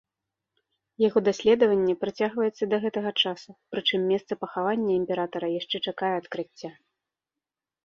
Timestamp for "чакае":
5.91-6.13